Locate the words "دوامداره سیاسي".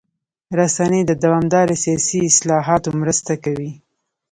1.23-2.17